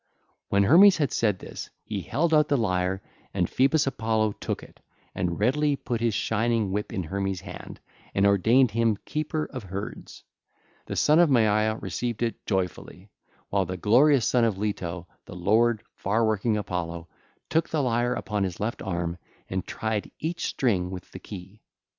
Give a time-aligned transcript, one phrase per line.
[0.49, 3.03] 496 502) When Hermes had said this, he held out the lyre:
[3.35, 4.79] and Phoebus Apollo took it,
[5.13, 7.79] and readily put his shining whip in Hermes' hand,
[8.15, 10.23] and ordained him keeper of herds.
[10.87, 13.11] The son of Maia received it joyfully,
[13.49, 17.07] while the glorious son of Leto, the lord far working Apollo,
[17.47, 19.19] took the lyre upon his left arm
[19.51, 21.61] and tried each string with the key.